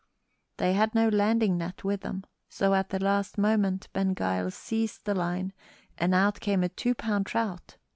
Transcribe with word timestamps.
They 0.57 0.73
had 0.73 0.95
no 0.95 1.09
landing 1.09 1.59
net 1.59 1.83
with 1.83 2.01
them, 2.01 2.23
so 2.49 2.73
at 2.73 2.89
the 2.89 2.97
last 2.97 3.37
moment 3.37 3.87
Ben 3.93 4.15
Gile 4.15 4.49
seized 4.49 5.05
the 5.05 5.13
line, 5.13 5.53
and 5.95 6.15
out 6.15 6.39
came 6.39 6.63
a 6.63 6.69
two 6.69 6.95
pound 6.95 7.27
trout. 7.27 7.77